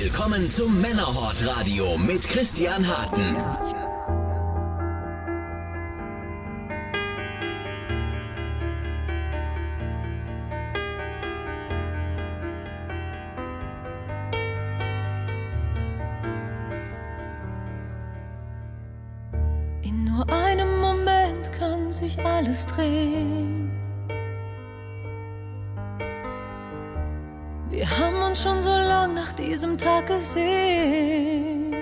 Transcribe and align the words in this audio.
Willkommen 0.00 0.48
zum 0.48 0.80
Männerhort 0.80 1.44
Radio 1.44 1.98
mit 1.98 2.28
Christian 2.28 2.86
Harten. 2.86 3.34
In 19.82 20.04
nur 20.04 20.24
einem 20.30 20.80
Moment 20.80 21.50
kann 21.50 21.90
sich 21.90 22.24
alles 22.24 22.66
drehen. 22.66 23.67
Uns 28.28 28.42
schon 28.42 28.60
so 28.60 28.70
lang 28.70 29.14
nach 29.14 29.32
diesem 29.32 29.78
Tag 29.78 30.06
gesehnt. 30.06 31.74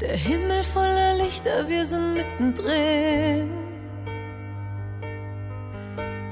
Der 0.00 0.16
Himmel 0.16 0.62
voller 0.62 1.14
Lichter, 1.14 1.66
wir 1.68 1.84
sind 1.84 2.14
mittendrin. 2.14 3.50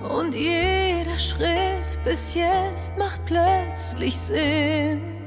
Und 0.03 0.35
jeder 0.35 1.19
Schritt 1.19 1.99
bis 2.05 2.35
jetzt 2.35 2.97
macht 2.99 3.25
plötzlich 3.25 4.17
Sinn. 4.19 5.18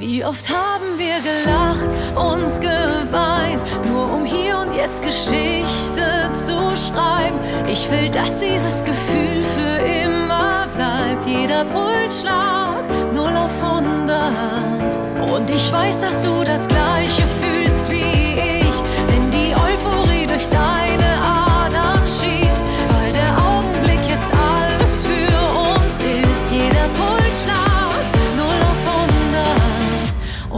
Wie 0.00 0.24
oft 0.24 0.48
haben 0.48 0.96
wir 0.96 1.16
gelacht, 1.20 1.94
uns 2.16 2.58
geweint, 2.58 3.62
nur 3.86 4.14
um 4.14 4.24
hier 4.24 4.56
und 4.56 4.74
jetzt 4.74 5.02
Geschichte 5.02 6.32
zu 6.32 6.56
schreiben. 6.74 7.38
Ich 7.70 7.90
will, 7.90 8.08
dass 8.08 8.38
dieses 8.38 8.82
Gefühl 8.82 9.42
für 9.42 9.84
immer 9.84 10.66
bleibt. 10.74 11.26
Jeder 11.26 11.66
Pulsschlag, 11.66 12.82
null 13.12 13.36
auf 13.36 13.62
100. 13.62 15.30
Und 15.34 15.50
ich 15.50 15.70
weiß, 15.70 16.00
dass 16.00 16.22
du 16.24 16.44
das 16.44 16.66
Gleiche 16.66 17.24
fühlst 17.42 17.90
wie 17.90 17.98
ich, 17.98 18.82
wenn 19.06 19.30
die 19.30 19.54
Euphorie 19.54 20.26
durch 20.26 20.48
deine 20.48 20.79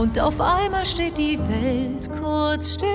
Und 0.03 0.19
auf 0.19 0.41
einmal 0.41 0.85
steht 0.85 1.17
die 1.17 1.39
Welt 1.39 2.09
kurz 2.21 2.73
still. 2.73 2.89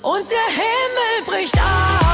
Und 0.00 0.24
der 0.30 0.48
Himmel 0.48 1.26
bricht 1.26 1.54
auf. 1.54 2.07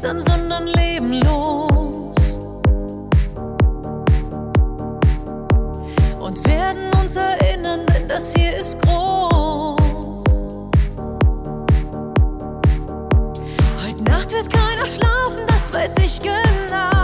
Gestern, 0.00 0.20
sondern 0.20 0.66
leben 0.68 1.14
los. 1.22 2.16
Und 6.20 6.46
werden 6.46 6.92
uns 7.00 7.16
erinnern, 7.16 7.80
denn 7.86 8.06
das 8.08 8.32
hier 8.32 8.56
ist 8.56 8.80
groß. 8.82 10.24
Heute 13.84 14.02
Nacht 14.04 14.32
wird 14.32 14.52
keiner 14.52 14.86
schlafen, 14.86 15.46
das 15.48 15.72
weiß 15.72 15.94
ich 16.04 16.20
genau. 16.20 16.97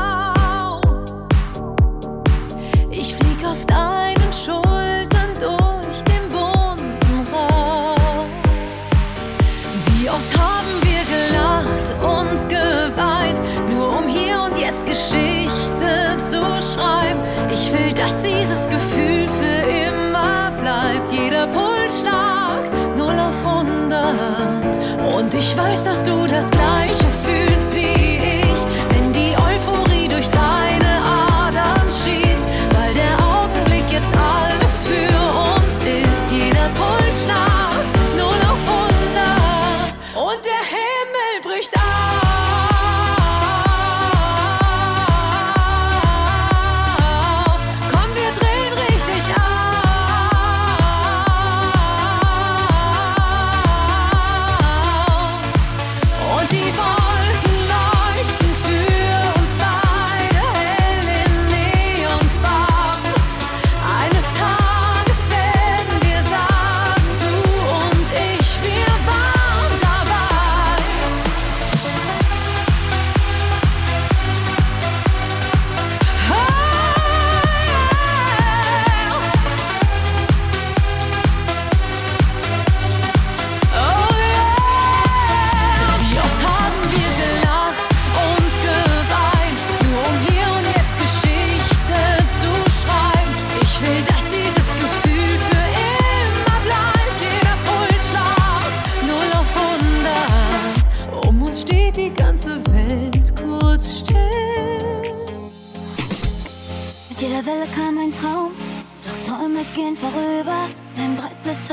Ich 25.37 25.56
weiß, 25.56 25.84
dass 25.84 26.05
du 26.05 26.27
das 26.27 26.50
Gleiche 26.50 27.06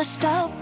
Ist 0.02 0.20
verstaubt, 0.20 0.54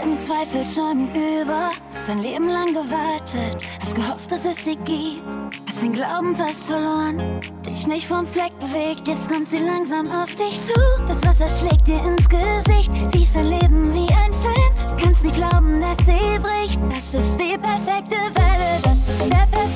deine 0.00 0.18
Zweifel 0.18 0.66
schäumen 0.66 1.10
über. 1.14 1.70
Hast 1.94 2.08
dein 2.08 2.18
Leben 2.22 2.48
lang 2.48 2.66
gewartet, 2.66 3.62
hast 3.80 3.94
gehofft, 3.94 4.32
dass 4.32 4.44
es 4.44 4.64
sie 4.64 4.74
gibt. 4.74 5.22
Hast 5.68 5.84
den 5.84 5.92
Glauben 5.92 6.34
fast 6.34 6.64
verloren, 6.64 7.40
dich 7.64 7.86
nicht 7.86 8.08
vom 8.08 8.26
Fleck 8.26 8.58
bewegt. 8.58 9.06
Jetzt 9.06 9.30
kommt 9.30 9.48
sie 9.48 9.58
langsam 9.58 10.10
auf 10.10 10.34
dich 10.34 10.60
zu. 10.64 10.74
Das 11.06 11.22
Wasser 11.24 11.48
schlägt 11.48 11.86
dir 11.86 12.02
ins 12.04 12.28
Gesicht, 12.28 12.90
siehst 13.12 13.36
dein 13.36 13.50
Leben 13.50 13.94
wie 13.94 14.12
ein 14.12 14.32
Film. 14.42 14.96
Kannst 15.00 15.22
nicht 15.22 15.36
glauben, 15.36 15.80
dass 15.80 15.98
sie 16.04 16.38
bricht. 16.40 16.80
Das 16.90 17.14
ist 17.14 17.36
die 17.38 17.56
perfekte 17.58 18.16
Welle, 18.34 18.80
das 18.82 18.98
ist 18.98 19.32
der 19.32 19.46
perfekte 19.56 19.69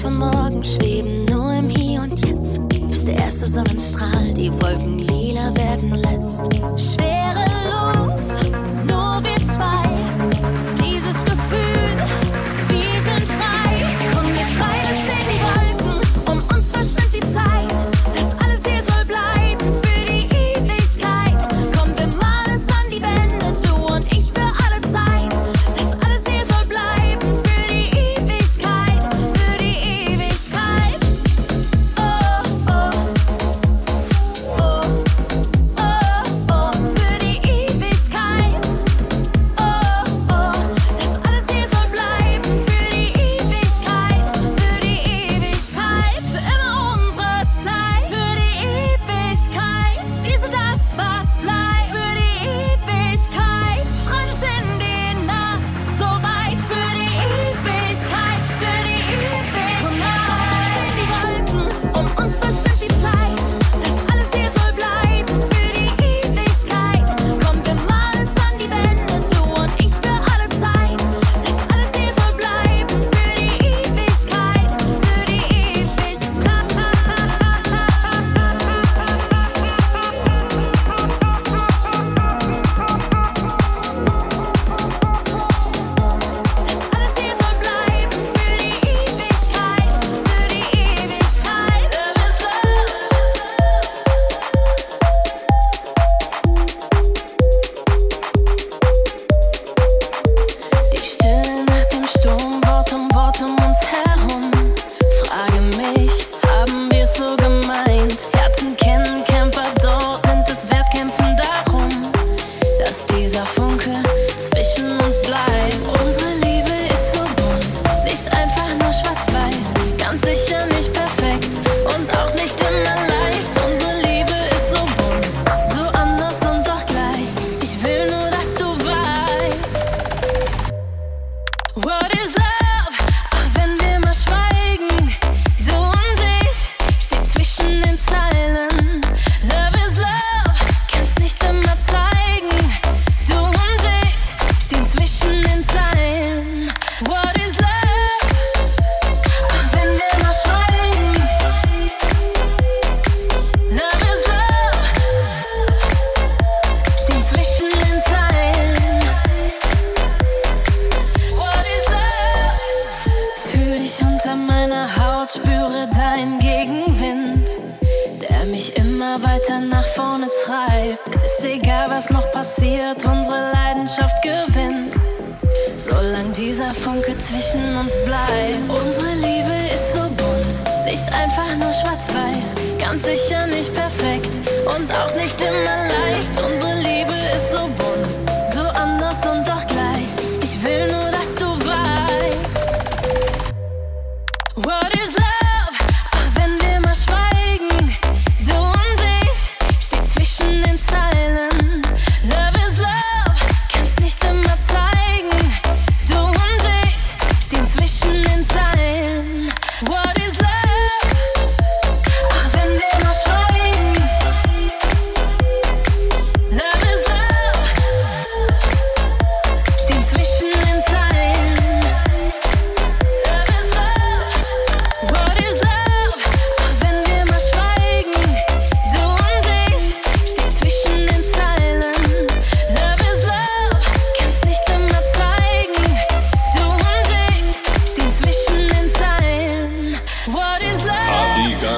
von 0.00 0.18
morgen, 0.18 0.62
schweben 0.62 0.87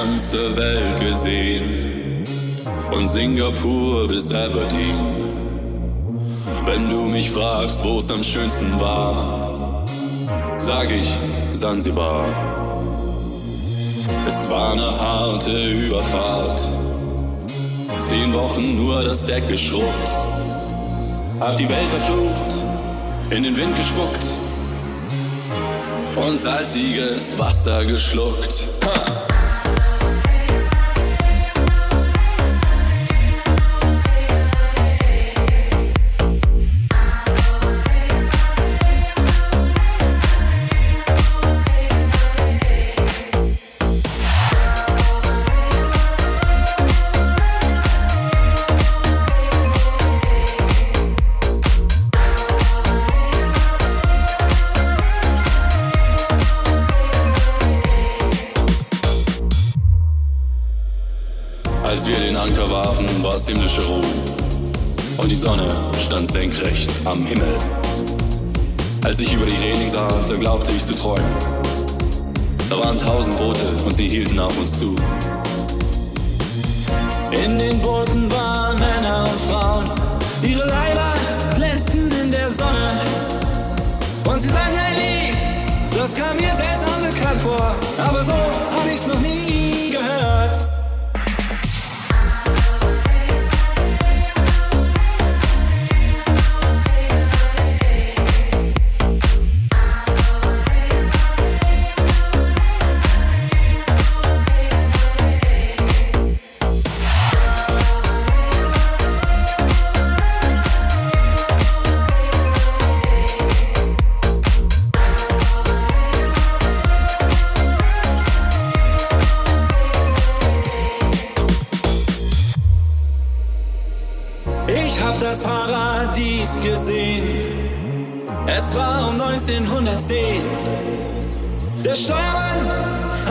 ganze 0.01 0.57
Welt 0.57 0.99
gesehen. 0.99 2.23
Von 2.91 3.05
Singapur 3.05 4.07
bis 4.07 4.33
Aberdeen. 4.33 4.97
Wenn 6.65 6.89
du 6.89 7.01
mich 7.01 7.29
fragst, 7.29 7.83
wo's 7.83 8.09
am 8.09 8.23
schönsten 8.23 8.71
war, 8.79 9.85
sag 10.57 10.89
ich 10.89 11.09
Sansibar. 11.51 12.25
Es 14.25 14.49
war 14.49 14.73
eine 14.73 14.99
harte 14.99 15.71
Überfahrt. 15.71 16.67
Zehn 17.99 18.33
Wochen 18.33 18.77
nur 18.77 19.03
das 19.03 19.25
Deck 19.25 19.47
geschrubbt. 19.47 20.09
Hab 21.39 21.57
die 21.57 21.69
Welt 21.69 21.89
verflucht, 21.89 22.63
in 23.29 23.43
den 23.43 23.55
Wind 23.55 23.75
gespuckt 23.75 24.25
und 26.15 26.37
salziges 26.37 27.37
Wasser 27.37 27.85
geschluckt. 27.85 28.67
Ha! 28.85 29.20
War's 63.41 63.47
himmlische 63.47 63.81
Ruhe. 63.87 64.01
Und 65.17 65.31
die 65.31 65.35
Sonne 65.35 65.67
stand 65.99 66.31
senkrecht 66.31 66.91
am 67.05 67.25
Himmel. 67.25 67.57
Als 69.03 69.19
ich 69.19 69.33
über 69.33 69.45
die 69.45 69.57
Reling 69.57 69.89
sah, 69.89 70.11
da 70.27 70.35
glaubte 70.35 70.71
ich 70.71 70.83
zu 70.83 70.93
träumen. 70.93 71.25
Da 72.69 72.77
waren 72.77 72.97
tausend 72.99 73.37
Boote 73.37 73.63
und 73.85 73.95
sie 73.95 74.07
hielten 74.07 74.39
auf 74.39 74.57
uns 74.59 74.77
zu. 74.77 74.95
In 77.31 77.57
den 77.57 77.79
Booten 77.79 78.31
waren 78.31 78.77
Männer 78.79 79.23
und 79.23 79.41
Frauen, 79.49 79.89
ihre 80.43 80.67
Leiber 80.67 81.13
glänzend 81.55 82.13
in 82.23 82.31
der 82.31 82.49
Sonne. 82.49 82.99
Und 84.29 84.39
sie 84.39 84.49
sangen 84.49 84.79
ein 84.87 84.95
Lied, 84.95 85.97
das 85.97 86.15
kam 86.15 86.35
mir 86.37 86.53
seltsam 86.53 87.01
bekannt 87.01 87.41
vor, 87.41 87.75
aber 88.07 88.23
so 88.23 88.33
hab 88.33 88.87
ich's 88.93 89.07
noch 89.07 89.19
nie 89.19 89.80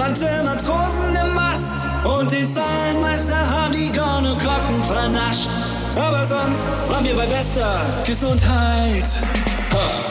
hatte 0.00 0.42
Matrosen 0.45 1.14
im 1.14 1.35
Mast 1.35 1.87
und 2.04 2.30
den 2.30 2.49
Zahlenmeister 2.52 3.37
haben 3.37 3.75
die 3.75 3.92
Gornokrocken 3.92 4.83
vernascht. 4.83 5.49
Aber 5.97 6.25
sonst 6.25 6.66
waren 6.88 7.04
wir 7.04 7.14
bei 7.14 7.26
bester 7.26 7.80
Gesundheit. 8.07 9.09
Ha. 9.73 10.10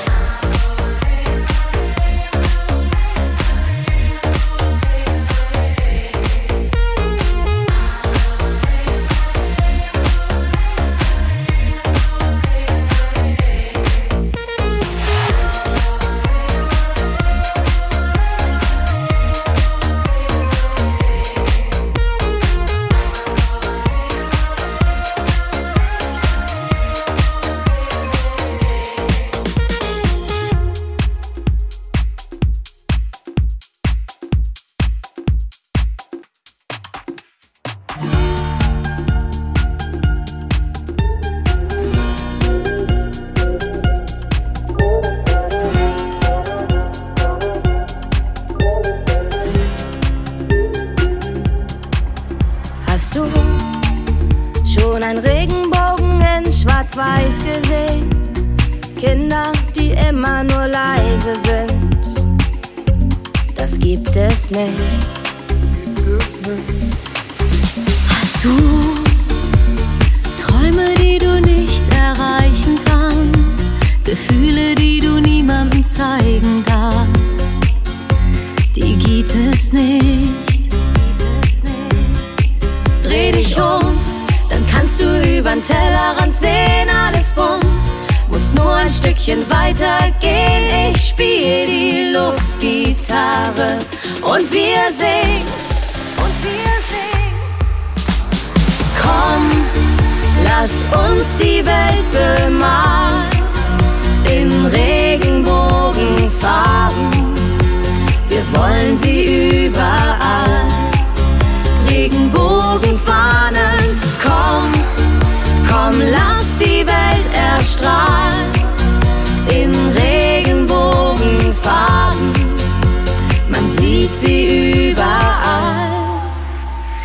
Sieht 123.89 124.13
sie 124.13 124.91
überall. 124.91 125.89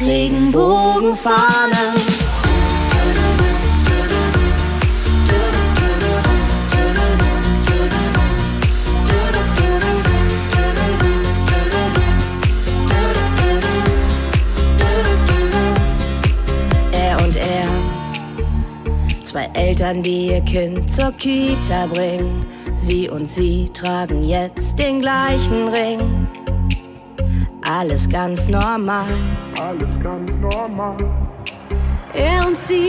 Regenbogenfahnen. 0.00 1.94
Er 16.92 17.16
und 17.24 17.36
er, 17.36 17.68
zwei 19.24 19.48
Eltern, 19.54 20.02
die 20.02 20.26
ihr 20.26 20.42
Kind 20.42 20.92
zur 20.92 21.12
Kita 21.12 21.86
bringen. 21.86 22.44
Sie 22.76 23.08
und 23.08 23.26
sie 23.26 23.70
tragen 23.72 24.24
jetzt 24.24 24.78
den 24.78 25.00
gleichen 25.00 25.68
Ring. 25.68 26.23
Alles 27.76 28.08
ganz 28.08 28.46
normal. 28.46 29.04
Er 32.12 32.46
und 32.46 32.56
sie, 32.56 32.86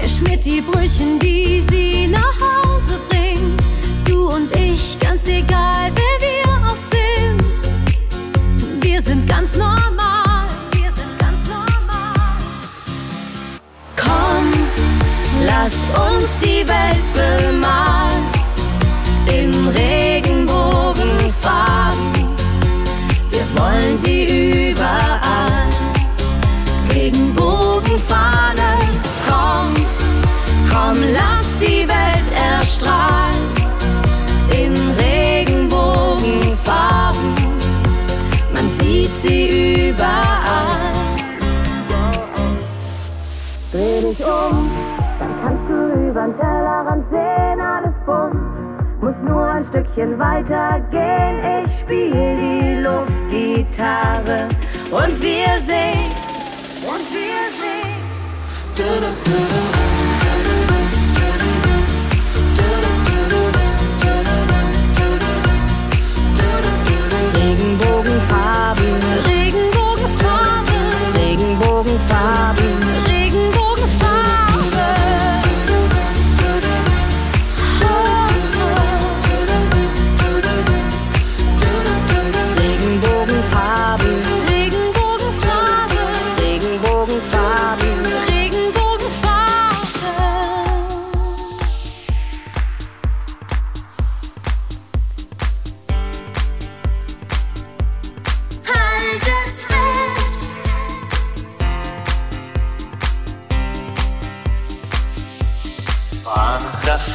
er 0.00 0.08
schmiert 0.08 0.42
die 0.42 0.62
Brüchen, 0.62 1.18
die 1.18 1.60
sie 1.60 2.08
nach 2.08 2.32
Hause 2.40 2.98
bringt. 3.10 3.60
Du 4.06 4.30
und 4.30 4.56
ich, 4.56 4.98
ganz 4.98 5.28
egal 5.28 5.92
wer 5.94 6.18
wir 6.18 6.48
auch 6.66 6.80
sind. 6.80 7.44
Wir 8.82 9.02
sind 9.02 9.28
ganz 9.28 9.54
normal. 9.54 10.46
Wir 10.72 10.90
sind 10.96 11.18
ganz 11.18 11.46
normal. 11.46 12.14
Komm, 13.96 14.50
lass 15.44 15.74
uns 16.08 16.38
die 16.38 16.66
Welt 16.66 17.12
bemalen 17.12 18.24
in 19.26 19.68
Regenbogenfarben. 19.68 21.18
Wir 21.42 21.87
wollen 23.58 23.96
sie 23.96 24.70
überall. 24.70 25.66
Regenbogenfahnen, 26.92 28.80
komm, 29.28 29.74
komm, 30.70 30.96
lass 31.12 31.56
die 31.58 31.88
Welt 31.88 32.30
erstrahlen 32.34 33.36
in 34.50 34.74
Regenbogenfarben. 34.98 37.34
Man 38.54 38.68
sieht 38.68 39.14
sie 39.14 39.88
überall. 39.90 40.36
Dreh 43.72 44.00
dich 44.00 44.24
um, 44.24 44.70
dann 45.18 45.42
kannst 45.42 45.68
du 45.68 45.74
übern 46.08 46.32
Tellerrand 46.38 47.04
sehen. 47.10 47.57
Muss 49.00 49.14
nur 49.22 49.44
ein 49.44 49.64
Stückchen 49.68 50.18
weiter 50.18 50.80
gehen. 50.90 51.64
Ich 51.64 51.70
spiel 51.80 52.10
die 52.10 52.80
Luftgitarre 52.82 54.48
und 54.90 55.22
wir 55.22 55.58
singen. 55.66 56.10
Und 56.82 57.08
wir 57.12 57.48
singen. 57.58 57.98
Regenbogenfarben, 67.34 69.37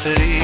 An 0.05 0.42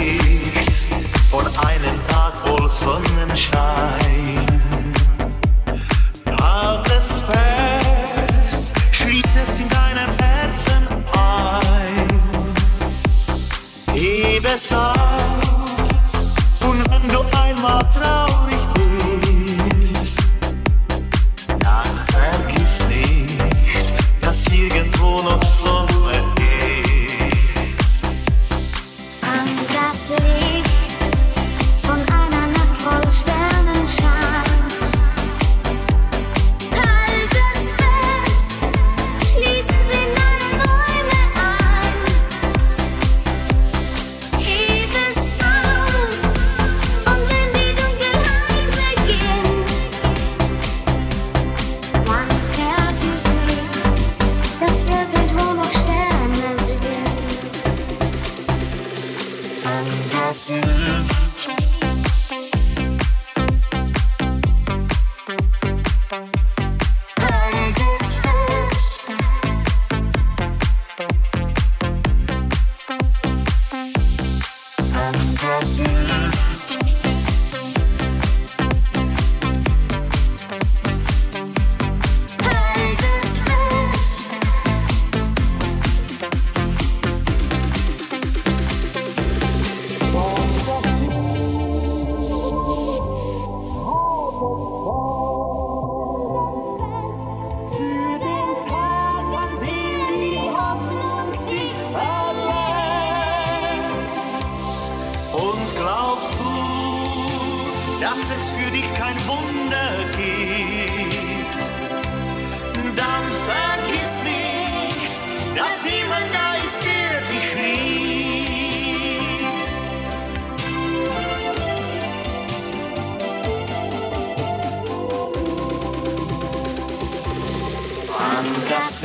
das 128.79 129.01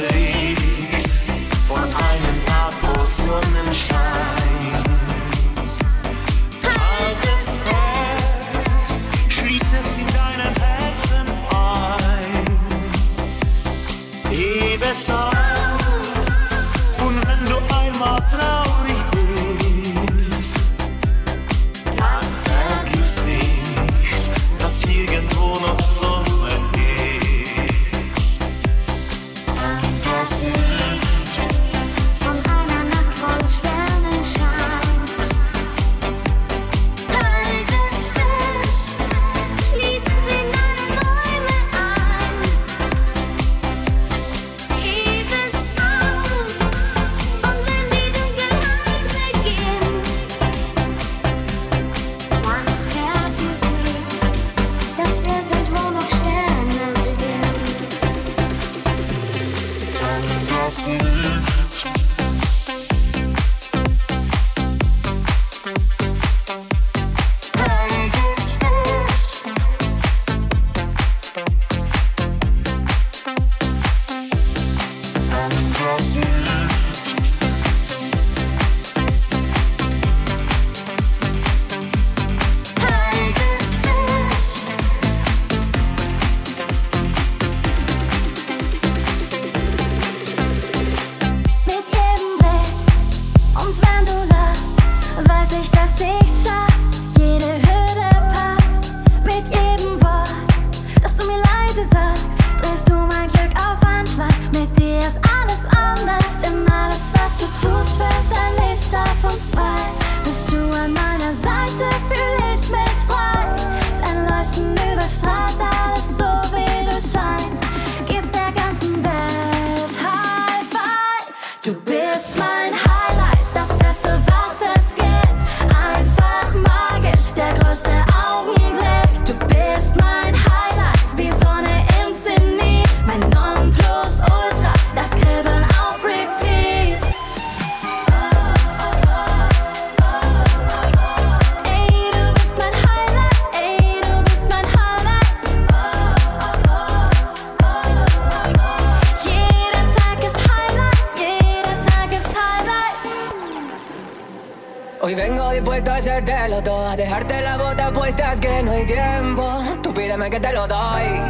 Que 160.31 160.41
te 160.41 160.53
lo 160.55 160.67
doy. 160.67 161.21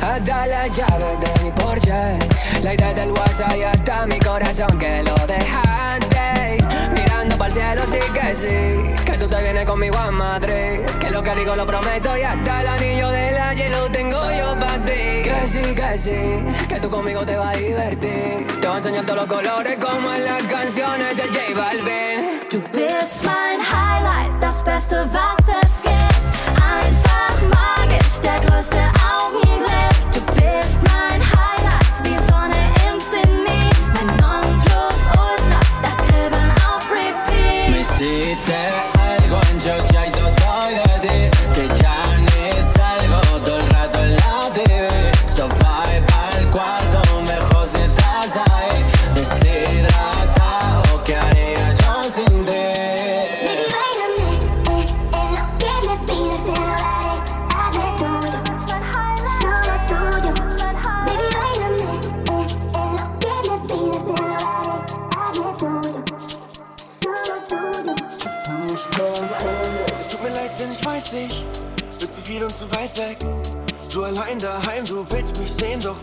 Hasta 0.00 0.46
la 0.46 0.68
llave 0.68 1.16
de 1.20 1.44
mi 1.44 1.50
Porsche, 1.50 2.16
la 2.62 2.74
idea 2.74 2.94
del 2.94 3.10
WhatsApp 3.10 3.56
y 3.56 3.62
hasta 3.64 4.06
mi 4.06 4.20
corazón 4.20 4.78
que 4.78 5.02
lo 5.02 5.14
dejaste. 5.26 6.64
Mirando 6.94 7.36
para 7.36 7.48
el 7.48 7.52
cielo, 7.52 7.82
sí 7.86 7.98
que 8.14 8.36
sí. 8.36 9.04
Que 9.04 9.18
tú 9.18 9.26
te 9.26 9.42
vienes 9.42 9.66
conmigo 9.66 9.98
a 9.98 10.12
Madrid. 10.12 10.80
Que 11.00 11.10
lo 11.10 11.24
que 11.24 11.34
digo 11.34 11.56
lo 11.56 11.66
prometo 11.66 12.16
y 12.16 12.22
hasta 12.22 12.60
el 12.60 12.68
anillo 12.68 13.08
de 13.08 13.32
la 13.32 13.52
lo 13.52 13.90
tengo 13.90 14.30
yo 14.30 14.54
para 14.60 14.84
ti. 14.84 15.22
Que 15.24 15.46
sí, 15.46 15.74
que 15.74 15.98
sí. 15.98 16.66
Que 16.68 16.78
tú 16.80 16.88
conmigo 16.88 17.26
te 17.26 17.36
vas 17.36 17.56
a 17.56 17.58
divertir. 17.58 18.46
Te 18.60 18.66
voy 18.68 18.76
a 18.76 18.78
enseñar 18.78 19.04
todos 19.04 19.18
los 19.18 19.26
colores 19.26 19.76
como 19.76 20.14
en 20.14 20.24
las 20.24 20.42
canciones 20.44 21.16
de 21.16 21.24
J 21.24 21.40
Balvin. 21.56 22.40
Du 22.48 22.62
bist 22.72 23.24
Highlight, 23.24 24.40
das 24.40 24.64
Beste, 24.64 24.96
was 25.12 25.48
es 25.62 25.79
magisch, 28.20 28.30
der 28.30 28.50
größte 28.50 28.78
Augenblick. 29.04 30.12
Du 30.12 30.20
bist 30.34 30.82
mein 30.82 31.20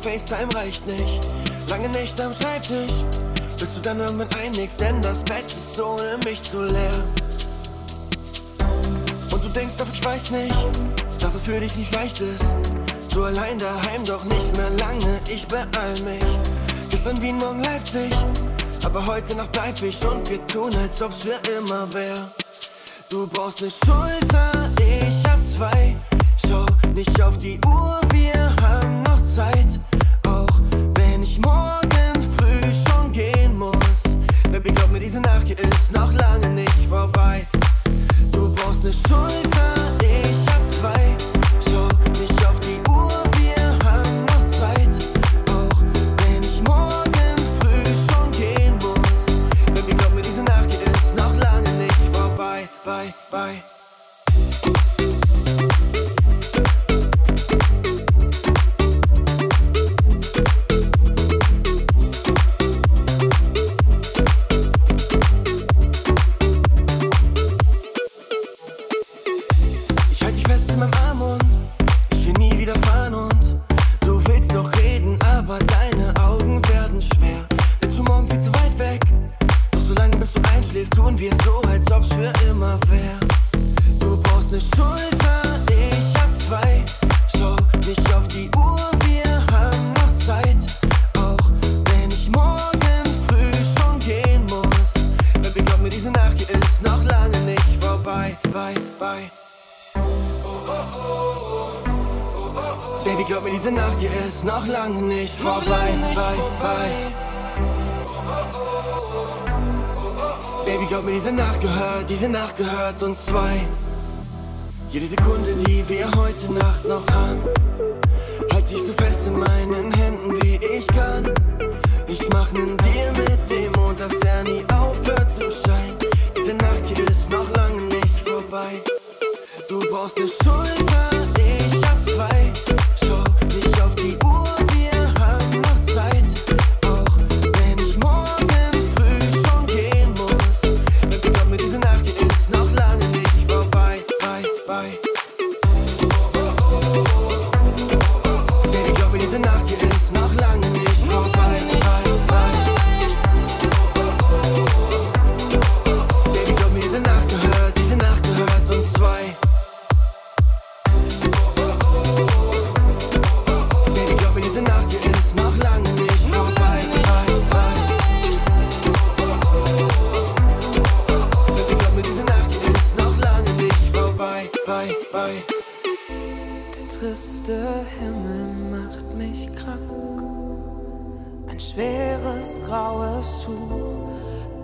FaceTime 0.02 0.54
reicht 0.56 0.86
nicht. 0.88 1.30
Lange 1.68 1.90
Nächte 1.90 2.26
am 2.26 2.34
Schreibtisch, 2.34 3.04
bis 3.60 3.76
du 3.76 3.82
dann 3.82 4.00
irgendwann 4.00 4.30
einigst, 4.42 4.80
denn 4.80 5.02
das 5.02 5.24
Bett 5.24 5.46
ist 5.48 5.80
ohne 5.80 6.18
mich 6.26 6.42
zu 6.44 6.64
leer. 6.64 7.04
Und 9.32 9.44
du 9.44 9.50
denkst 9.50 9.76
doch, 9.78 9.88
ich 9.92 10.04
weiß 10.04 10.32
nicht, 10.32 10.56
dass 11.20 11.36
es 11.36 11.44
für 11.44 11.60
dich 11.60 11.76
nicht 11.76 11.94
leicht 11.94 12.22
ist. 12.22 12.46
Du 13.14 13.24
allein 13.24 13.58
daheim, 13.58 14.06
doch 14.06 14.24
nicht 14.26 14.56
mehr 14.58 14.70
lange, 14.80 15.20
ich 15.30 15.48
beeil 15.48 16.00
mich. 16.04 16.24
Gestern 16.90 17.22
Wien, 17.22 17.38
morgen 17.38 17.64
Leipzig, 17.64 18.14
aber 18.86 19.06
heute 19.08 19.36
Nacht 19.36 19.52
bleib 19.52 19.82
ich 19.82 20.06
und 20.06 20.30
wir 20.30 20.46
tun, 20.48 20.72
als 20.76 21.02
ob's 21.02 21.24
für 21.24 21.40
immer 21.58 21.92
wär. 21.94 22.32
Du 23.10 23.26
brauchst 23.28 23.62
ne 23.62 23.70
Schulter, 23.70 24.52
ich 24.80 25.30
hab 25.30 25.44
zwei. 25.46 25.96
Schau 26.48 26.66
nicht 26.94 27.22
auf 27.22 27.38
die 27.38 27.60
Uhr, 27.66 27.77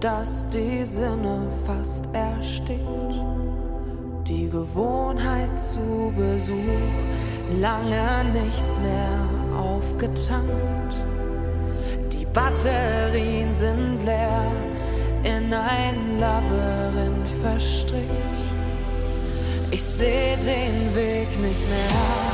dass 0.03 0.49
die 0.49 0.83
Sinne 0.83 1.47
fast 1.65 2.09
erstickt. 2.13 2.83
Die 4.27 4.49
Gewohnheit 4.49 5.57
zu 5.57 6.13
Besuch, 6.17 6.57
lange 7.61 8.25
nichts 8.33 8.77
mehr 8.79 9.57
aufgetankt. 9.57 11.05
Die 12.11 12.25
Batterien 12.25 13.53
sind 13.53 14.03
leer, 14.03 14.51
in 15.23 15.53
ein 15.53 16.19
Labyrinth 16.19 17.29
verstrickt. 17.41 18.41
Ich 19.71 19.83
seh 19.83 20.35
den 20.35 20.95
Weg 20.95 21.29
nicht 21.41 21.65
mehr. 21.69 22.32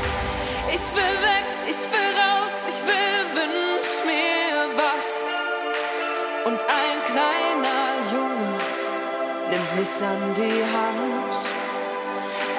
mich 9.80 10.04
an 10.04 10.34
die 10.36 10.62
Hand. 10.76 11.34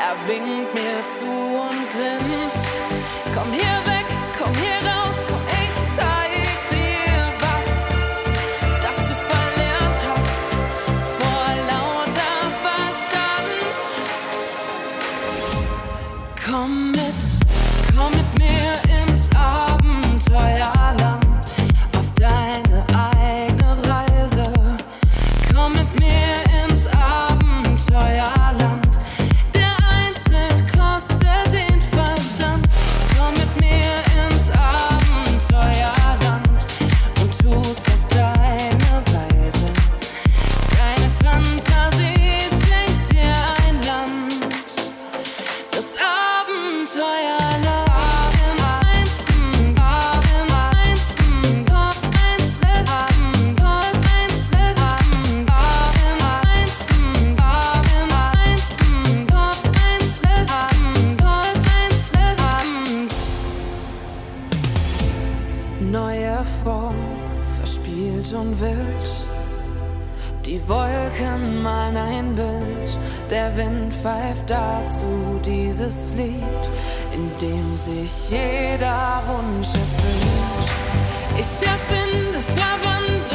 Er 0.07 0.17
winkt 0.27 0.73
mir 0.73 0.99
zu 1.19 1.33
und 1.67 1.85
grinst. 1.93 2.71
Komm 3.35 3.53
hier 3.53 3.79
weg, 3.93 4.07
komm 4.39 4.53
hier 4.55 4.81
raus, 4.91 5.19
komm 5.29 5.39
Lied, 76.40 76.70
in 77.12 77.31
dem 77.38 77.76
sich 77.76 78.31
jeder 78.31 79.22
Wunsch 79.26 79.68
erfüllt. 79.68 80.70
Ich 81.38 81.66
erfinde, 81.66 82.40
verwandle. 82.57 83.30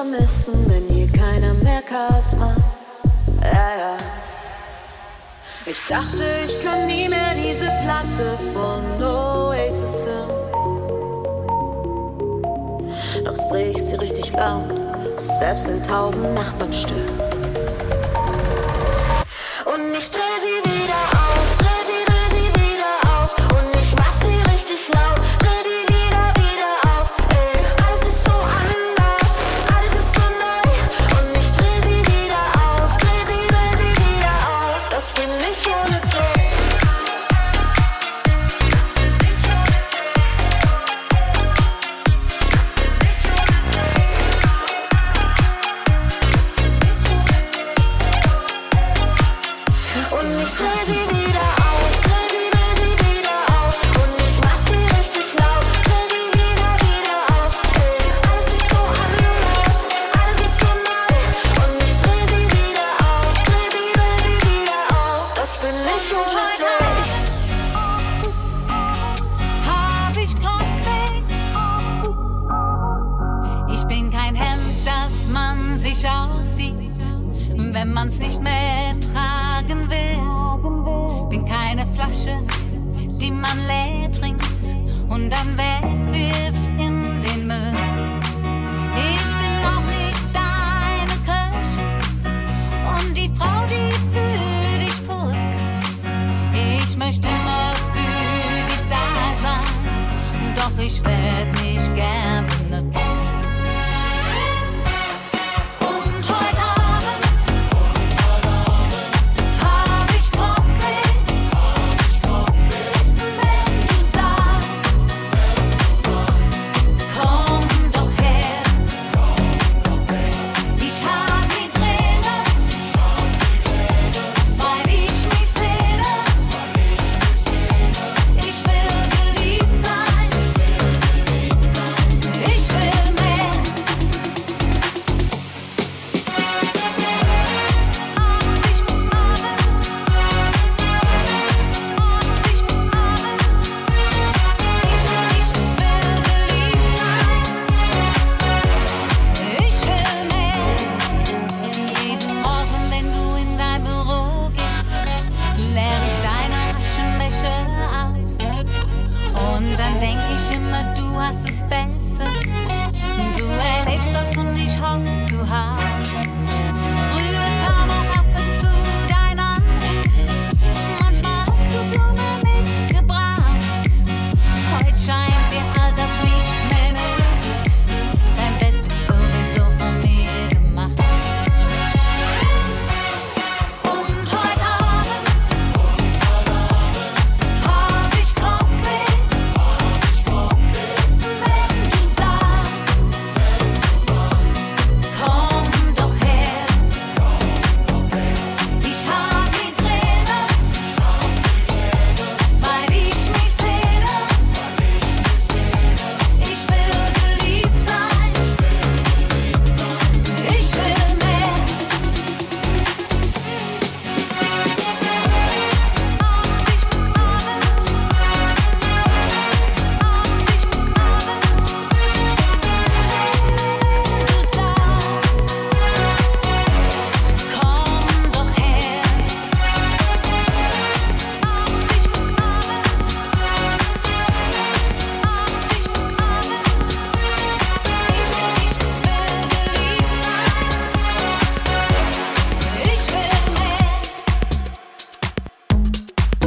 vermissen, 0.00 0.54
wenn 0.68 0.88
hier 0.94 1.08
keiner 1.12 1.52
mehr 1.62 1.82
Chaos 1.82 2.34
macht. 2.36 2.56
Ja, 3.42 3.70
ja. 3.78 3.96
Ich 5.66 5.86
dachte, 5.88 6.24
ich 6.46 6.64
kann 6.64 6.86
nie 6.86 7.06
mehr 7.08 7.34
diese 7.36 7.66
Platte 7.82 8.38
von 8.54 9.02
Oasis 9.02 10.06
hören. 10.06 10.30
Doch 13.24 13.36
dreh 13.50 13.72
ich 13.72 13.84
sie 13.84 13.96
richtig 13.96 14.32
laut, 14.32 14.64
selbst 15.18 15.68
den 15.68 15.82
tauben 15.82 16.32
Nachbarn 16.32 16.72
stören. 16.72 17.20
Und 19.66 19.94
ich 19.98 20.10
dreh 20.10 20.29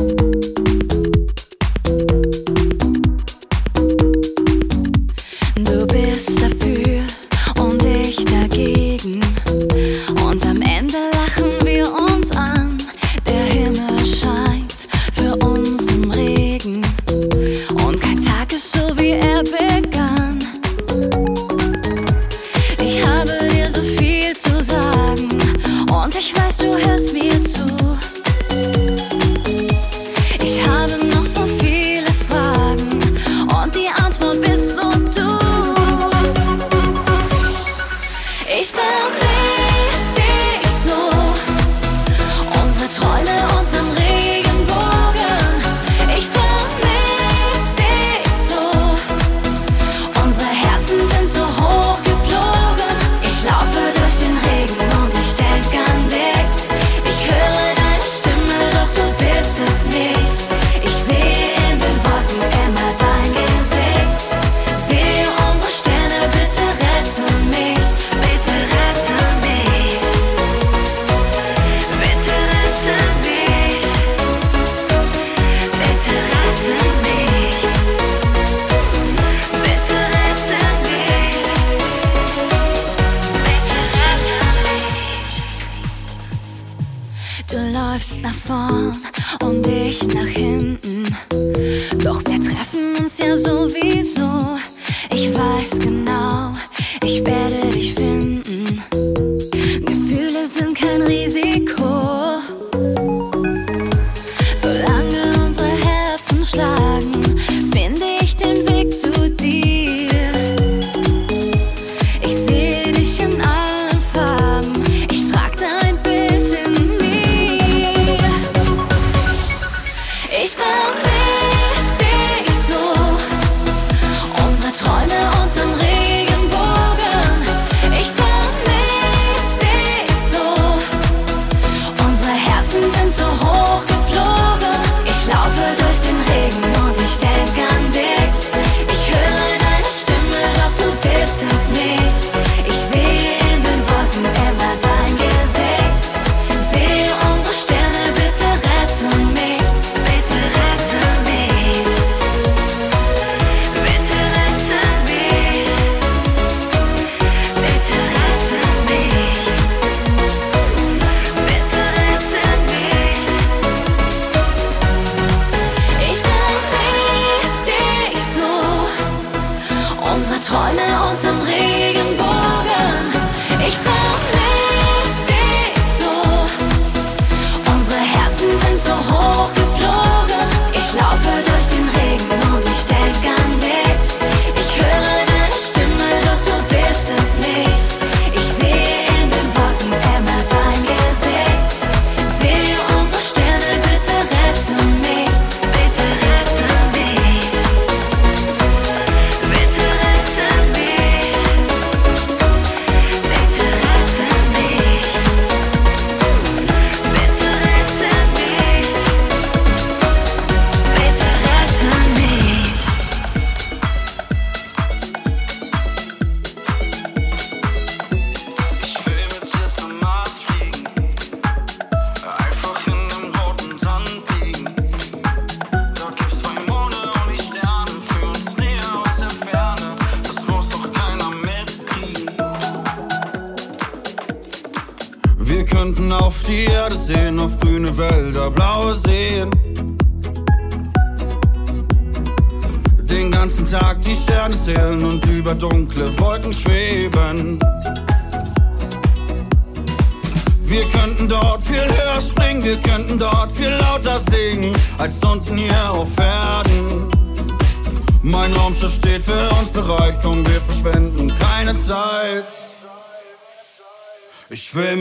you 0.03 0.32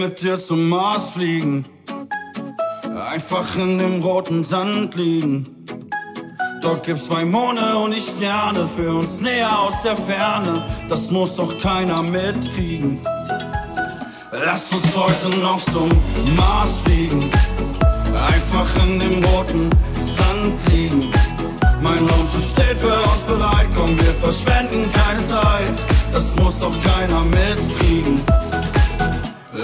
mit 0.03 0.21
dir 0.21 0.37
zum 0.39 0.69
Mars 0.69 1.13
fliegen. 1.13 1.65
Einfach 3.11 3.57
in 3.57 3.79
dem 3.79 4.03
roten 4.03 4.43
Sand 4.43 4.97
liegen. 4.97 5.65
Dort 6.61 6.85
gibt's 6.85 7.07
zwei 7.07 7.25
Monde 7.25 7.77
und 7.77 7.95
die 7.95 8.01
Sterne 8.01 8.67
für 8.67 8.95
uns 8.97 9.21
näher 9.21 9.57
aus 9.61 9.83
der 9.83 9.97
Ferne. 9.97 10.67
Das 10.89 11.11
muss 11.13 11.37
doch 11.37 11.57
keiner 11.61 12.03
mitkriegen. 12.03 13.01
Lass 14.33 14.73
uns 14.73 14.97
heute 14.97 15.39
noch 15.39 15.61
zum 15.61 15.91
Mars 16.37 16.81
fliegen. 16.85 17.31
Einfach 18.27 18.85
in 18.85 18.99
dem 18.99 19.25
roten 19.25 19.71
Sand 20.01 20.55
liegen. 20.69 21.11
Mein 21.81 21.99
Lounge 22.09 22.41
steht 22.41 22.79
für 22.79 22.95
uns 22.95 23.23
bereit. 23.29 23.69
Komm, 23.77 23.97
wir 23.99 24.15
verschwenden 24.15 24.91
keine 24.93 25.25
Zeit. 25.25 25.79
Das 26.13 26.35
muss 26.37 26.59
doch 26.59 26.75
keiner 26.83 27.21
mitkriegen. 27.21 28.21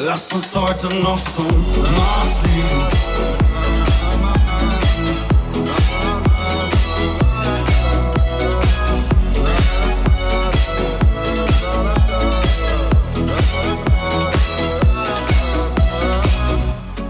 Lass 0.01 0.33
uns 0.33 0.55
heute 0.55 0.87
noch 1.01 1.21
zum 1.25 1.47
Mars 1.47 2.39
fliegen. 2.39 2.87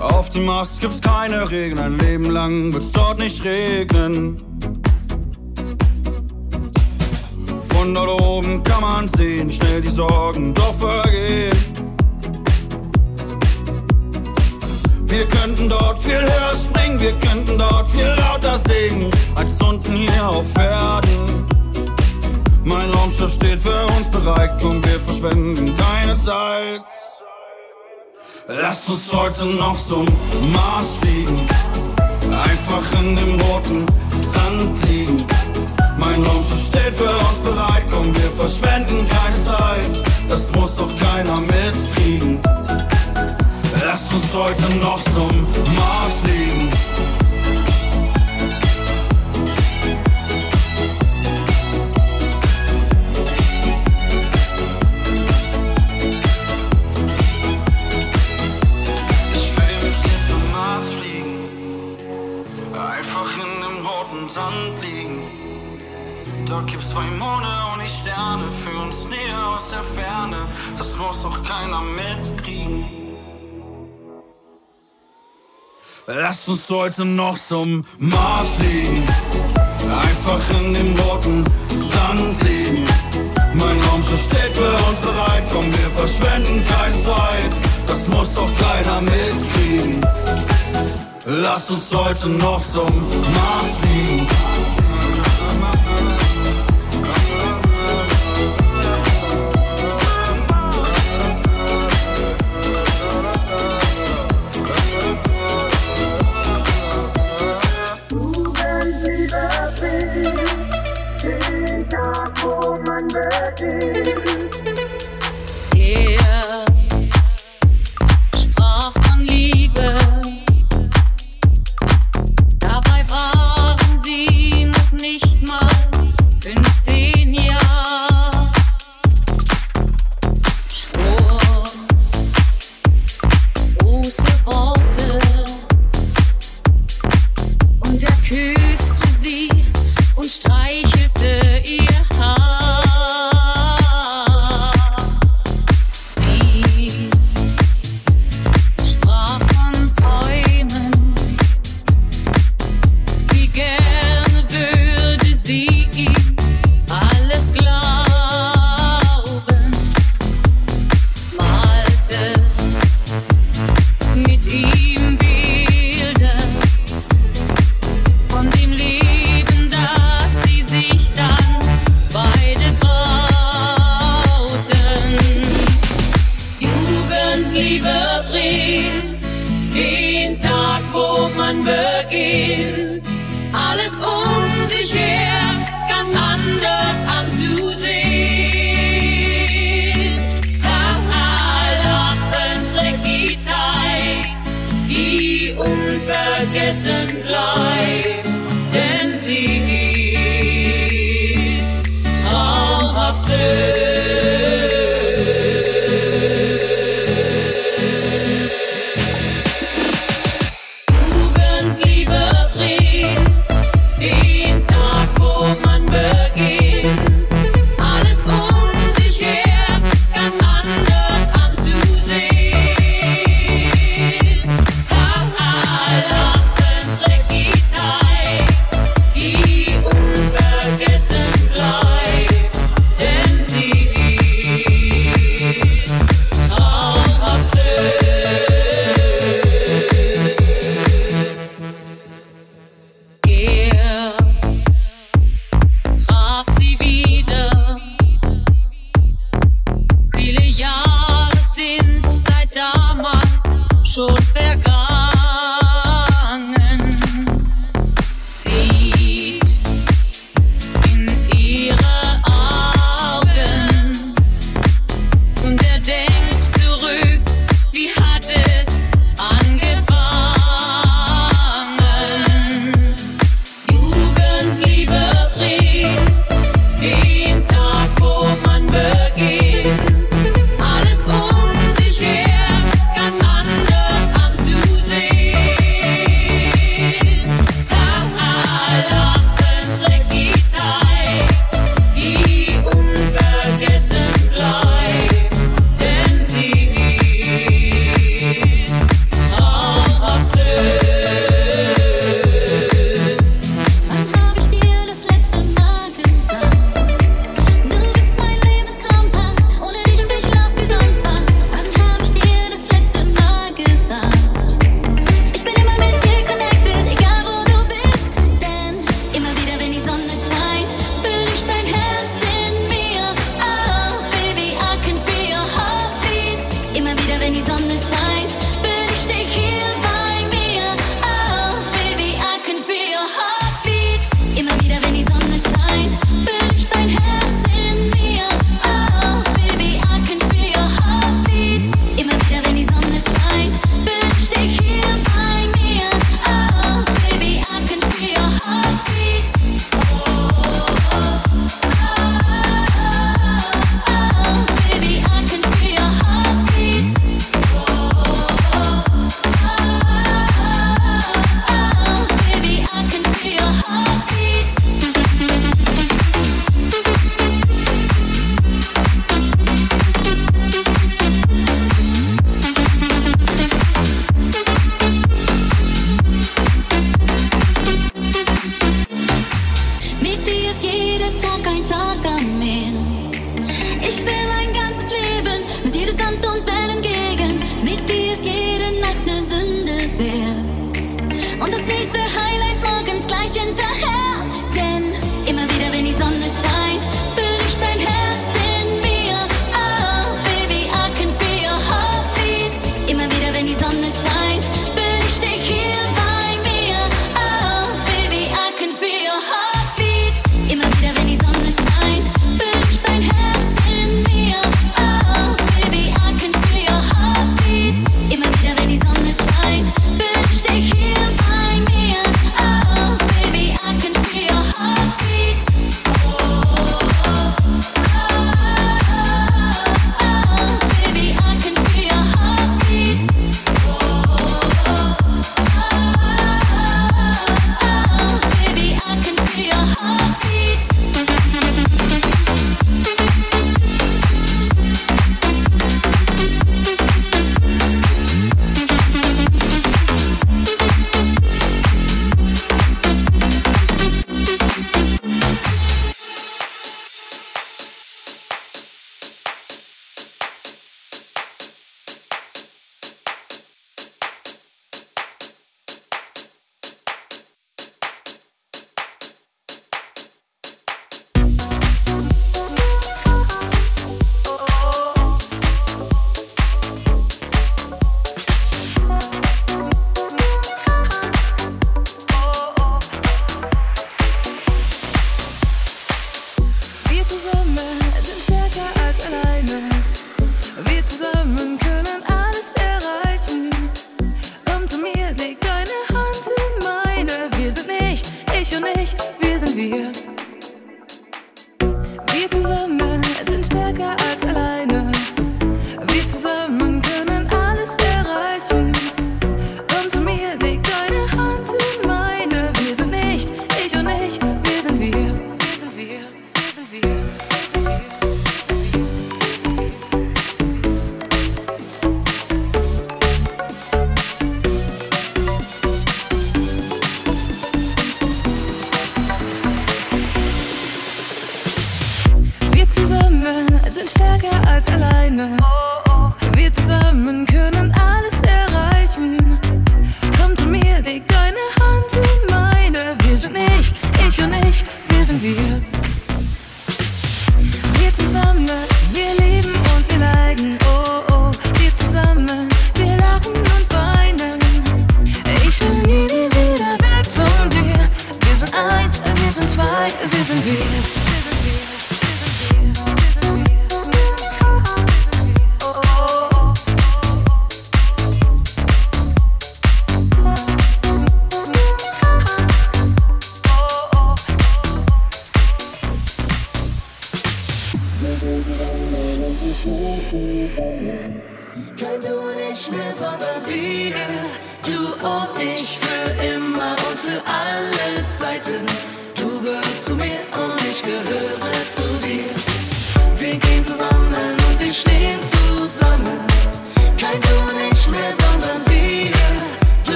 Auf 0.00 0.30
dem 0.30 0.46
Mars 0.46 0.80
gibt's 0.80 1.02
keine 1.02 1.50
Regeln, 1.50 1.78
ein 1.78 1.98
Leben 1.98 2.30
lang 2.30 2.72
wird's 2.72 2.90
dort 2.92 3.18
nicht 3.18 3.44
regnen. 3.44 4.38
Von 7.68 7.94
dort 7.94 8.22
oben 8.22 8.62
kann 8.62 8.80
man 8.80 9.08
sehen, 9.08 9.52
schnell 9.52 9.82
die 9.82 9.88
Sorgen 9.88 10.54
doch 10.54 10.74
vergehen. 10.74 11.77
Wir 15.08 15.26
könnten 15.26 15.70
dort 15.70 16.02
viel 16.02 16.20
höher 16.20 16.54
springen, 16.54 17.00
wir 17.00 17.18
könnten 17.18 17.56
dort 17.56 17.88
viel 17.88 18.04
lauter 18.06 18.58
singen, 18.68 19.10
als 19.34 19.60
unten 19.62 19.92
hier 19.96 20.28
auf 20.28 20.46
Erden. 20.54 21.46
Mein 22.62 22.90
Raumschiff 22.90 23.32
steht 23.32 23.58
für 23.58 23.86
uns 23.96 24.10
bereit 24.10 24.62
und 24.62 24.84
wir 24.84 25.00
verschwenden 25.00 25.74
keine 25.76 26.14
Zeit. 26.16 26.82
Lass 28.48 28.86
uns 28.90 29.10
heute 29.14 29.46
noch 29.46 29.76
zum 29.76 30.04
Mars 30.52 30.98
fliegen, 31.00 31.40
einfach 32.30 33.00
in 33.00 33.16
dem 33.16 33.40
roten 33.40 33.86
Sand 34.12 34.84
liegen. 34.86 35.26
Mein 35.96 36.22
Raumschiff 36.22 36.66
steht 36.66 36.94
für 36.94 37.08
uns 37.08 37.38
bereit, 37.42 37.84
komm, 37.90 38.14
wir 38.14 38.30
verschwenden 38.32 39.08
keine 39.08 39.42
Zeit. 39.42 40.02
Das 40.28 40.52
muss 40.52 40.76
doch 40.76 40.90
keiner 40.98 41.40
mitkriegen. 41.40 42.40
Lass 44.00 44.14
uns 44.14 44.32
heute 44.32 44.76
noch 44.76 45.00
zum 45.00 45.26
Mars 45.74 46.20
fliegen. 46.22 46.68
Ich 59.34 59.56
will 59.56 59.78
mit 59.82 59.96
dir 60.04 60.20
zum 60.28 60.52
Mars 60.52 60.92
fliegen. 60.92 61.36
Einfach 62.72 63.30
in 63.34 63.50
dem 63.62 63.84
roten 63.84 64.28
Sand 64.28 64.80
liegen. 64.80 65.22
Dort 66.48 66.68
gibt's 66.68 66.90
zwei 66.90 67.10
Monde 67.18 67.48
und 67.74 67.82
die 67.82 67.88
Sterne 67.88 68.44
für 68.52 68.80
uns 68.80 69.08
näher 69.08 69.48
aus 69.56 69.70
der 69.70 69.82
Ferne. 69.82 70.46
Das 70.76 70.96
muss 70.98 71.24
doch 71.24 71.42
keiner 71.42 71.80
mitkriegen. 71.80 72.97
Lass 76.10 76.48
uns 76.48 76.70
heute 76.70 77.04
noch 77.04 77.36
zum 77.36 77.84
Mars 77.98 78.56
fliegen. 78.56 79.06
Einfach 79.84 80.40
in 80.58 80.72
dem 80.72 80.98
roten 81.00 81.44
Sand 81.68 82.42
liegen. 82.44 82.82
Mein 83.52 83.78
Raumschiff 83.82 84.24
steht 84.24 84.56
für 84.56 84.70
uns 84.88 85.00
bereit, 85.02 85.44
komm, 85.52 85.66
wir 85.66 85.90
verschwenden 85.96 86.64
keine 86.66 86.94
Zeit. 87.04 87.52
Das 87.86 88.08
muss 88.08 88.34
doch 88.34 88.48
keiner 88.56 89.02
mitkriegen. 89.02 90.00
Lass 91.26 91.70
uns 91.70 91.94
heute 91.94 92.30
noch 92.30 92.62
zum 92.66 92.86
Mars 92.86 93.76
fliegen. 93.78 94.47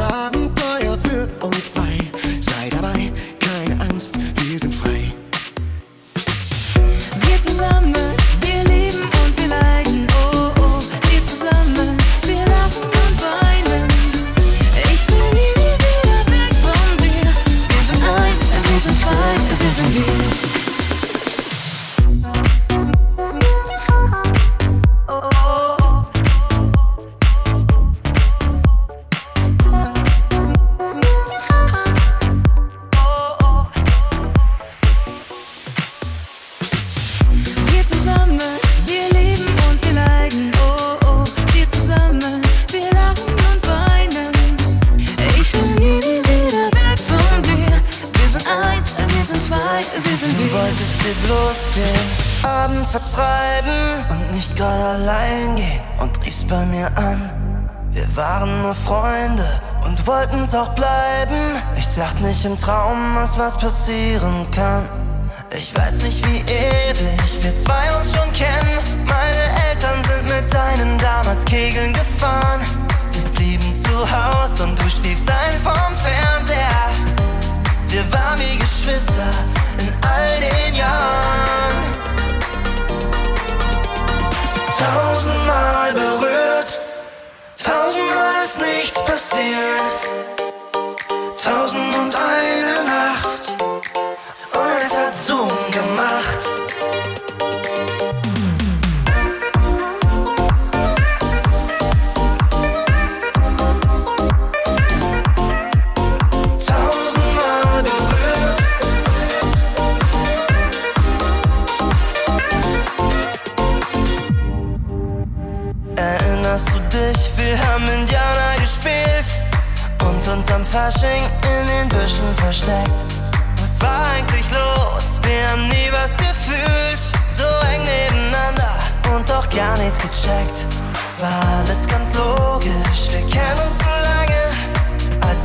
Ein 0.00 0.39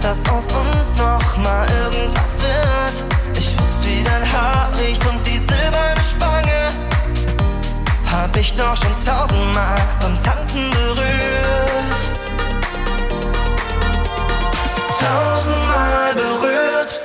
dass 0.06 0.20
aus 0.30 0.45
uns 0.45 0.95
noch 0.99 1.38
mal 1.38 1.68
irgendwas 1.84 2.38
wird. 2.39 3.38
Ich 3.39 3.58
wusste, 3.58 3.88
wie 3.88 4.03
dein 4.03 4.24
Haar 4.32 4.70
riecht 4.80 5.03
und 5.08 5.26
die 5.26 5.39
silberne 5.39 6.03
Spange 6.03 6.70
hab 8.12 8.38
ich 8.38 8.53
doch 8.53 8.78
schon 8.78 8.93
tausendmal 9.03 9.82
beim 9.99 10.22
Tanzen 10.24 10.70
berührt. 10.70 12.01
Tausendmal 14.99 16.14
berührt, 16.14 16.99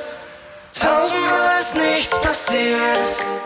tausendmal 0.79 1.61
ist 1.61 1.75
nichts 1.75 2.21
passiert. 2.21 3.40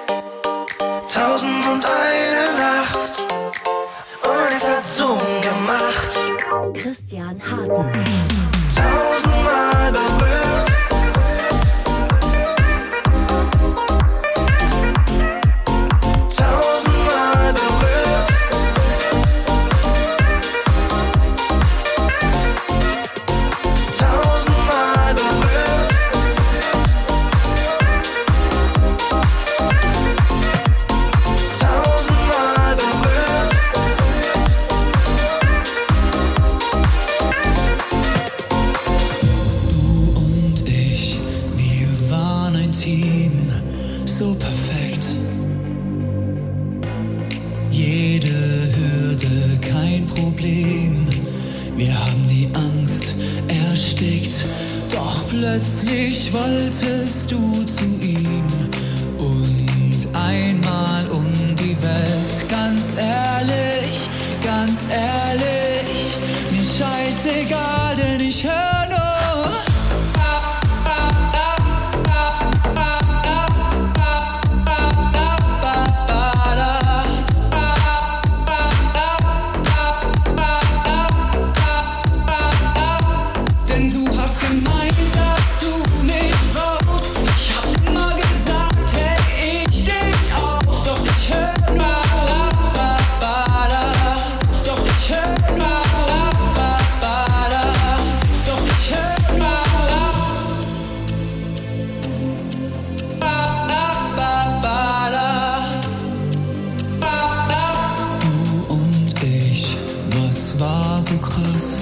hast, 111.64 111.78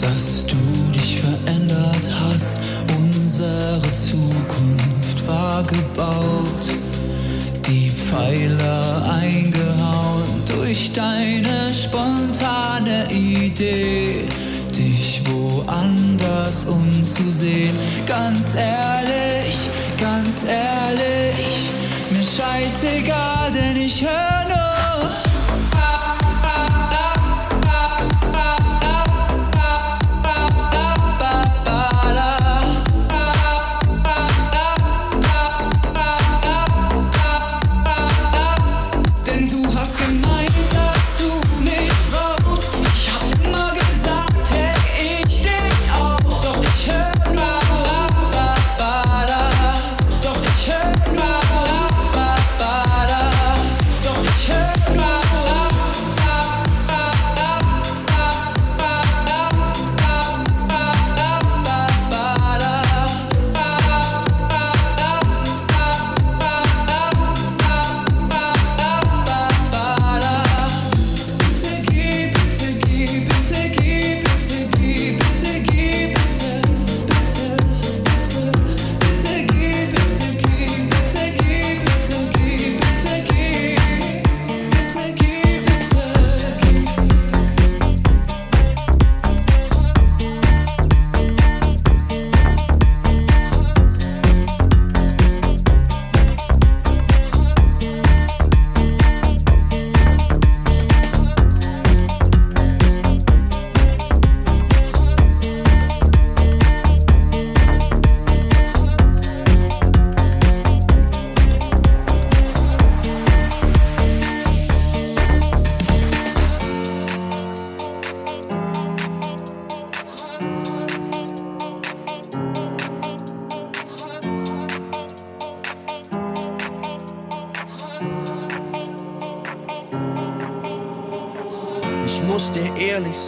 dass 0.00 0.46
du 0.46 0.56
dich 0.92 1.20
verändert 1.20 2.10
hast. 2.22 2.60
Unsere 2.96 3.80
Zukunft 3.94 5.26
war 5.26 5.62
gebaut, 5.64 6.66
die 7.66 7.88
Pfeiler 7.88 9.10
eingehauen 9.20 10.42
durch 10.48 10.92
deine 10.92 11.72
spontane 11.72 13.06
Idee, 13.10 14.26
dich 14.76 15.22
woanders 15.26 16.66
umzusehen. 16.66 17.74
Ganz 18.06 18.54
ehrlich, 18.54 19.68
ganz 19.98 20.44
ehrlich, 20.44 21.70
mir 22.10 22.26
scheißegal, 22.26 23.50
denn 23.52 23.76
ich 23.76 24.02
höre 24.02 24.39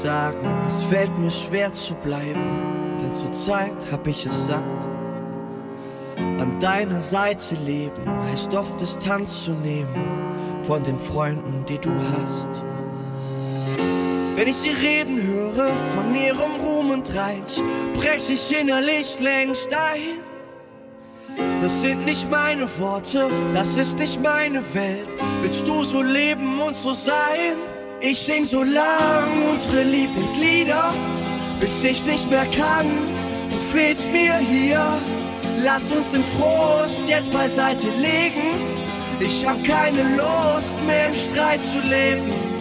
sagen, 0.02 0.38
es 0.66 0.82
fällt 0.84 1.16
mir 1.18 1.30
schwer 1.30 1.72
zu 1.72 1.94
bleiben, 1.94 2.98
denn 3.00 3.14
zurzeit 3.14 3.76
hab 3.92 4.06
ich 4.06 4.26
es 4.26 4.46
satt. 4.46 4.62
An 6.16 6.58
deiner 6.60 7.00
Seite 7.00 7.54
leben 7.64 8.02
heißt 8.28 8.52
oft 8.54 8.80
Distanz 8.80 9.44
zu 9.44 9.52
nehmen 9.52 9.94
von 10.62 10.82
den 10.82 10.98
Freunden, 10.98 11.64
die 11.68 11.78
du 11.78 11.90
hast. 12.12 12.50
Wenn 14.34 14.48
ich 14.48 14.56
sie 14.56 14.70
reden 14.70 15.22
höre 15.22 15.72
von 15.94 16.14
ihrem 16.14 16.60
Ruhm 16.60 16.90
und 16.90 17.08
Reich, 17.14 17.62
brech 17.94 18.28
ich 18.28 18.58
innerlich 18.58 19.20
längst 19.20 19.70
ein. 19.72 21.60
Das 21.60 21.80
sind 21.80 22.04
nicht 22.04 22.28
meine 22.30 22.66
Worte, 22.78 23.30
das 23.54 23.78
ist 23.78 23.98
nicht 23.98 24.20
meine 24.20 24.62
Welt. 24.74 25.08
Willst 25.40 25.66
du 25.66 25.84
so 25.84 26.02
leben 26.02 26.60
und 26.60 26.74
so 26.74 26.92
sein? 26.92 27.71
Ich 28.04 28.18
sing 28.18 28.44
so 28.44 28.64
lang 28.64 29.44
unsere 29.48 29.84
Lieblingslieder, 29.84 30.92
bis 31.60 31.84
ich 31.84 32.04
nicht 32.04 32.28
mehr 32.28 32.46
kann. 32.46 32.88
Du 33.48 33.56
fehlst 33.56 34.10
mir 34.10 34.38
hier. 34.38 34.98
Lass 35.58 35.92
uns 35.92 36.08
den 36.08 36.24
Frust 36.24 37.08
jetzt 37.08 37.30
beiseite 37.30 37.86
legen. 37.98 38.74
Ich 39.20 39.46
hab 39.46 39.62
keine 39.62 40.02
Lust 40.16 40.82
mehr 40.84 41.06
im 41.06 41.14
Streit 41.14 41.62
zu 41.62 41.78
leben. 41.78 42.51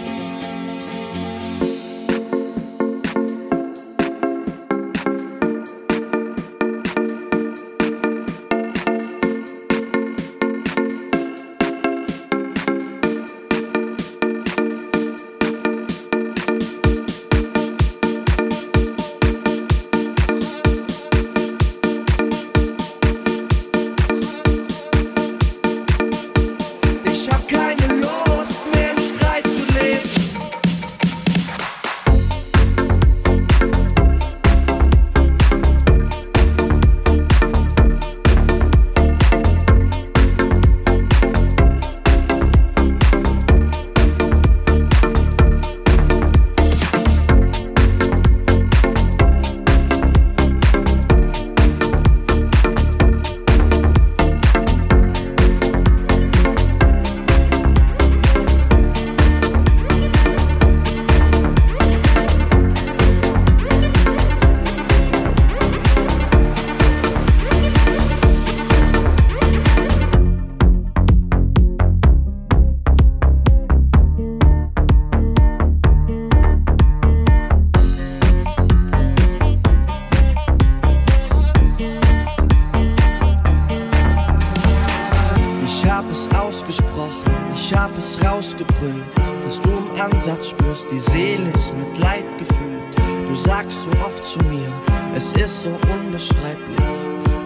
Leid 92.01 92.25
gefüllt. 92.37 93.27
Du 93.27 93.35
sagst 93.35 93.83
so 93.83 93.91
oft 94.05 94.23
zu 94.23 94.39
mir, 94.39 94.71
es 95.15 95.31
ist 95.33 95.63
so 95.63 95.69
unbeschreiblich, 95.93 96.77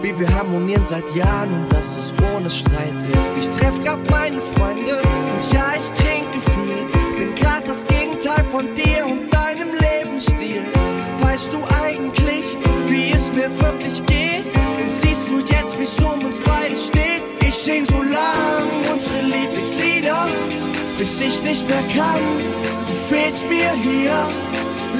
wie 0.02 0.18
wir 0.18 0.28
harmonieren 0.34 0.84
seit 0.84 1.04
Jahren 1.14 1.52
und 1.54 1.72
dass 1.72 1.96
es 1.96 2.14
ohne 2.34 2.50
Streit 2.50 2.98
ist. 3.12 3.36
Ich 3.38 3.48
treff 3.56 3.78
grad 3.84 3.98
meine 4.10 4.40
Freunde 4.40 5.00
und 5.02 5.52
ja, 5.52 5.74
ich 5.76 5.88
trinke 6.02 6.38
viel, 6.54 7.18
bin 7.18 7.34
grad 7.34 7.68
das 7.68 7.86
Gegenteil 7.86 8.44
von 8.50 8.74
dir 8.74 9.06
und 9.06 9.30
deinem 9.32 9.70
Lebensstil. 9.78 10.64
Weißt 11.20 11.52
du 11.52 11.58
eigentlich, 11.84 12.56
wie 12.88 13.12
es 13.12 13.32
mir 13.32 13.50
wirklich 13.60 14.04
geht? 14.06 14.46
Und 14.80 14.90
siehst 14.90 15.28
du 15.28 15.38
jetzt, 15.40 15.78
wie 15.78 15.84
es 15.84 15.98
um 16.00 16.24
uns 16.24 16.40
beide 16.40 16.76
steht? 16.76 17.22
Ich 17.40 17.54
sing 17.54 17.84
so 17.84 18.02
lang 18.02 18.64
unsere 18.92 19.22
Lieblingslieder, 19.22 20.26
bis 20.96 21.20
ich 21.20 21.42
nicht 21.42 21.68
mehr 21.68 21.82
kann. 21.94 22.40
Du 22.86 22.94
fehlst 23.08 23.44
mir 23.46 23.72
hier. 23.82 24.28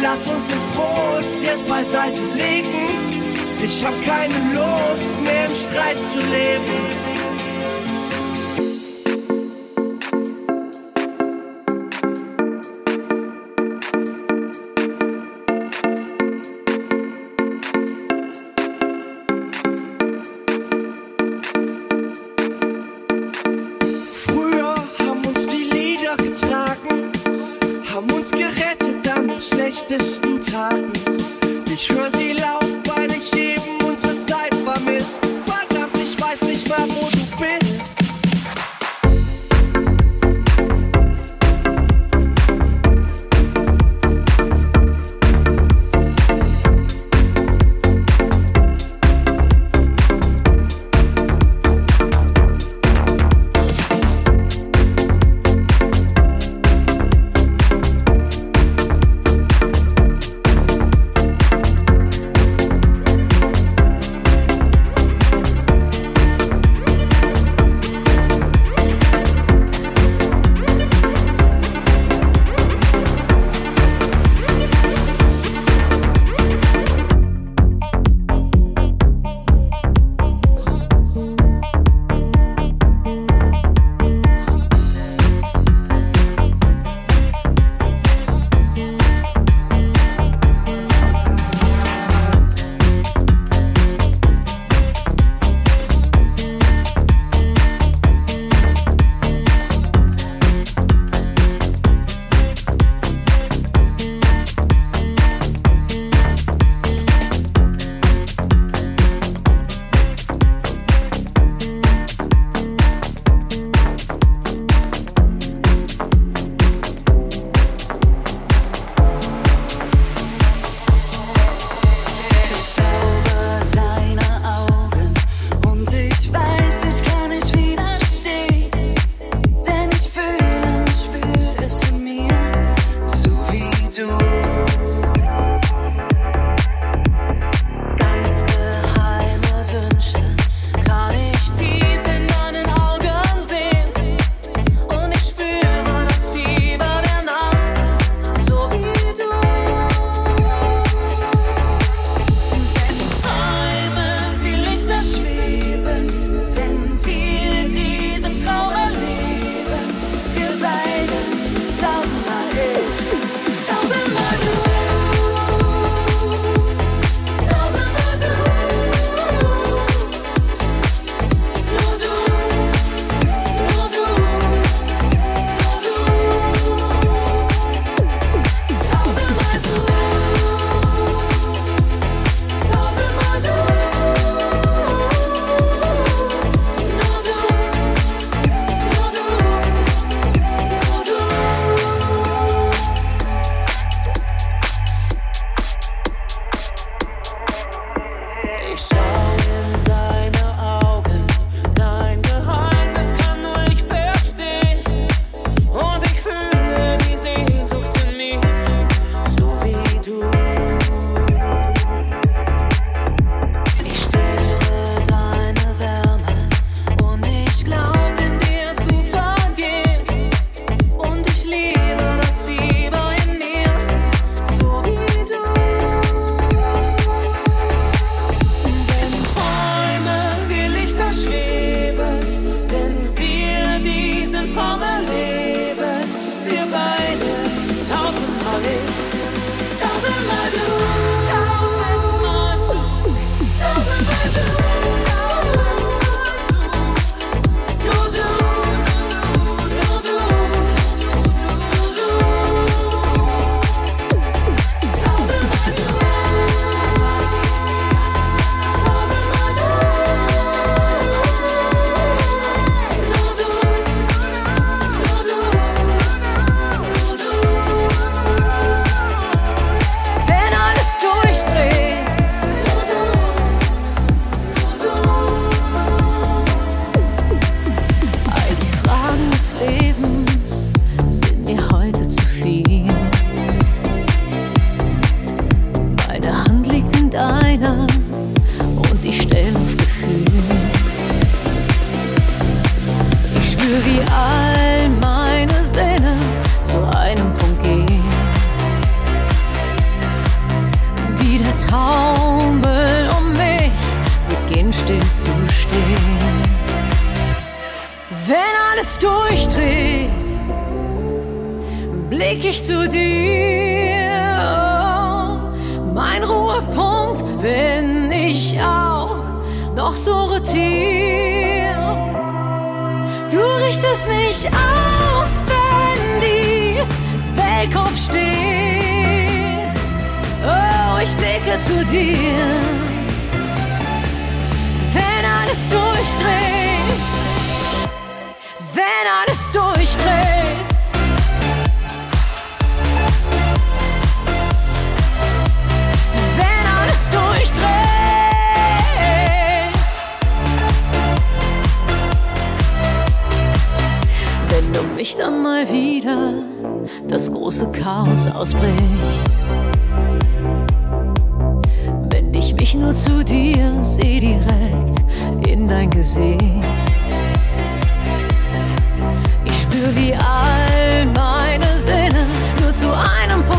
Lass 0.02 0.26
uns 0.26 0.46
den 0.48 0.60
Frust 0.74 1.42
jetzt 1.42 1.66
beiseite 1.66 2.22
legen. 2.34 3.16
Ich 3.62 3.84
hab 3.84 3.94
keine 4.04 4.34
Lust 4.52 5.18
mehr 5.22 5.46
im 5.46 5.54
Streit 5.54 5.98
zu 5.98 6.18
leben. 6.18 7.15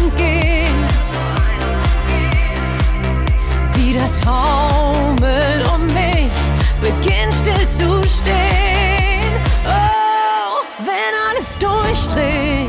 entgehen. 0.07 0.85
Wieder 3.75 4.09
taumel 4.23 5.65
um 5.73 5.85
mich, 5.87 6.31
beginnt 6.81 7.33
still 7.33 7.67
zu 7.67 8.03
stehen. 8.07 9.31
Oh, 9.65 10.63
wenn 10.79 11.13
alles 11.29 11.57
durchdreht, 11.57 12.67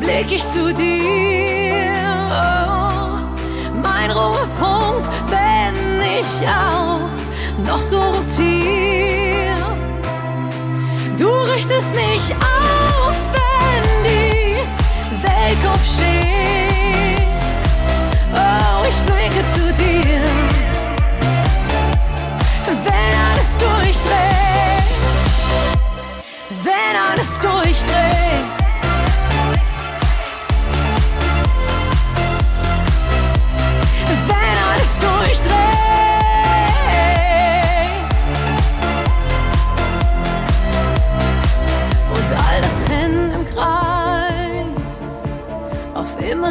blick 0.00 0.32
ich 0.32 0.46
zu 0.48 0.72
dir. 0.72 1.92
Oh, 2.30 3.18
mein 3.82 4.10
Ruhepunkt, 4.10 5.08
wenn 5.28 6.00
ich 6.20 6.46
auch 6.46 7.08
noch 7.66 7.78
so 7.78 8.00
rotiere. 8.00 9.56
Du 11.18 11.28
richtest 11.54 11.94
nicht 11.94 12.32
auf, 12.32 13.16
wenn 13.32 13.51
Berg 15.42 15.74
aufstehe. 15.74 17.16
Oh, 18.32 18.86
ich 18.88 19.00
blicke 19.02 19.44
zu 19.54 19.72
dir. 19.74 20.22
Wenn 22.84 23.14
alles 23.28 23.58
durchdreht, 23.58 24.86
wenn 26.62 26.96
alles 27.10 27.40
durchdreht. 27.40 28.61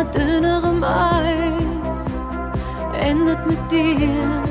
immer 0.01 0.11
dünnerem 0.11 0.83
Eis 0.83 2.05
endet 2.99 3.45
mit 3.45 3.71
dir. 3.71 4.43